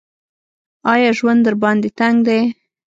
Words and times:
ایا 0.93 1.09
ژوند 1.17 1.41
درباندې 1.45 1.89
تنګ 1.99 2.17
دی؟ 2.27 2.39